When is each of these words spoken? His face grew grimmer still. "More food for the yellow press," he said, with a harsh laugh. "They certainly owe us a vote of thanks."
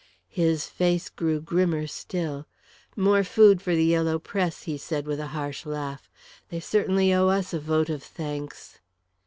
His 0.33 0.65
face 0.65 1.09
grew 1.09 1.39
grimmer 1.39 1.85
still. 1.85 2.47
"More 2.95 3.23
food 3.23 3.61
for 3.61 3.75
the 3.75 3.85
yellow 3.85 4.17
press," 4.17 4.63
he 4.63 4.75
said, 4.75 5.05
with 5.05 5.19
a 5.19 5.27
harsh 5.37 5.63
laugh. 5.63 6.09
"They 6.49 6.59
certainly 6.59 7.13
owe 7.13 7.27
us 7.27 7.53
a 7.53 7.59
vote 7.59 7.91
of 7.91 8.01
thanks." 8.01 8.79